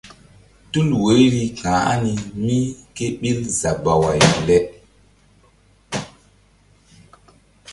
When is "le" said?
4.47-4.57